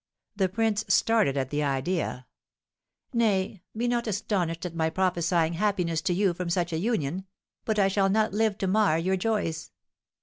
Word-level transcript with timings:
The 0.35 0.49
prince 0.49 0.83
started 0.87 1.37
at 1.37 1.51
the 1.51 1.61
idea. 1.61 2.25
"Nay, 3.13 3.61
be 3.77 3.87
not 3.87 4.07
astonished 4.07 4.65
at 4.65 4.73
my 4.73 4.89
prophesying 4.89 5.53
happiness 5.53 6.01
to 6.01 6.13
you 6.15 6.33
from 6.33 6.49
such 6.49 6.73
a 6.73 6.79
union; 6.79 7.27
but 7.65 7.77
I 7.77 7.87
shall 7.87 8.09
not 8.09 8.33
live 8.33 8.57
to 8.57 8.67
mar 8.67 8.97
your 8.97 9.15
joys." 9.15 9.69